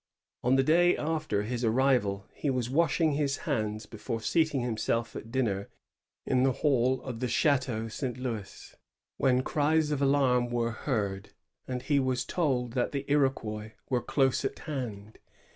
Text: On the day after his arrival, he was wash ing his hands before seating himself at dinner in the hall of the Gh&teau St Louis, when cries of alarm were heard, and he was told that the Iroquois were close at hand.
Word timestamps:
On 0.43 0.55
the 0.55 0.63
day 0.63 0.97
after 0.97 1.43
his 1.43 1.63
arrival, 1.63 2.25
he 2.33 2.49
was 2.49 2.71
wash 2.71 2.99
ing 2.99 3.11
his 3.11 3.37
hands 3.45 3.85
before 3.85 4.19
seating 4.19 4.61
himself 4.61 5.15
at 5.15 5.31
dinner 5.31 5.69
in 6.25 6.41
the 6.41 6.51
hall 6.63 7.03
of 7.03 7.19
the 7.19 7.27
Gh&teau 7.27 7.87
St 7.91 8.17
Louis, 8.17 8.75
when 9.17 9.43
cries 9.43 9.91
of 9.91 10.01
alarm 10.01 10.49
were 10.49 10.71
heard, 10.71 11.33
and 11.67 11.83
he 11.83 11.99
was 11.99 12.25
told 12.25 12.73
that 12.73 12.93
the 12.93 13.05
Iroquois 13.09 13.73
were 13.91 14.01
close 14.01 14.43
at 14.43 14.57
hand. 14.57 15.19